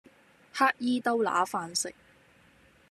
[0.51, 1.93] 乞兒兜揦飯食